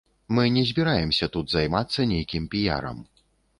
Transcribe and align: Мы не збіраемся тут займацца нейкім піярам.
Мы 0.37 0.45
не 0.55 0.63
збіраемся 0.69 1.29
тут 1.37 1.53
займацца 1.55 2.09
нейкім 2.15 2.51
піярам. 2.57 3.07